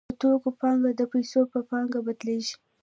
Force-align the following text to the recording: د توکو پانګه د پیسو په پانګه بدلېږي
د 0.09 0.11
توکو 0.21 0.49
پانګه 0.59 0.89
د 0.99 1.01
پیسو 1.11 1.41
په 1.51 1.59
پانګه 1.69 1.99
بدلېږي 2.05 2.55